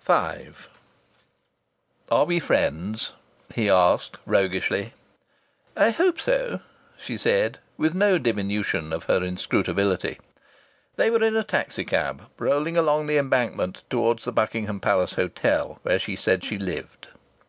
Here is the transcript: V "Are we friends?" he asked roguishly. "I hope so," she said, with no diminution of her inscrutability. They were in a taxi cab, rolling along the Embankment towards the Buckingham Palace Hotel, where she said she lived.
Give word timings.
V 0.00 0.52
"Are 2.08 2.24
we 2.26 2.38
friends?" 2.38 3.10
he 3.52 3.68
asked 3.68 4.18
roguishly. 4.24 4.92
"I 5.76 5.90
hope 5.90 6.20
so," 6.20 6.60
she 6.96 7.16
said, 7.16 7.58
with 7.76 7.92
no 7.92 8.16
diminution 8.18 8.92
of 8.92 9.06
her 9.06 9.20
inscrutability. 9.24 10.20
They 10.94 11.10
were 11.10 11.24
in 11.24 11.34
a 11.34 11.42
taxi 11.42 11.84
cab, 11.84 12.22
rolling 12.38 12.76
along 12.76 13.06
the 13.08 13.18
Embankment 13.18 13.82
towards 13.90 14.22
the 14.22 14.30
Buckingham 14.30 14.78
Palace 14.78 15.14
Hotel, 15.14 15.80
where 15.82 15.98
she 15.98 16.14
said 16.14 16.44
she 16.44 16.56
lived. 16.56 17.08